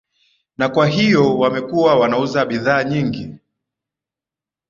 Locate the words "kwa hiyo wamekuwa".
0.69-1.95